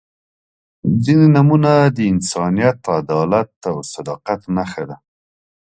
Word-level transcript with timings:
•ځینې 1.03 1.27
نومونه 1.35 1.71
د 1.95 1.97
انسانیت، 2.13 2.77
عدالت 2.99 3.51
او 3.69 3.77
صداقت 3.93 4.41
نښه 4.55 4.83
ده. 4.89 4.97